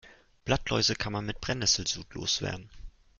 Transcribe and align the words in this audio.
Blattläuse 0.45 0.95
kann 0.95 1.13
man 1.13 1.27
mit 1.27 1.41
Brennesselsud 1.41 2.11
loswerden. 2.15 2.71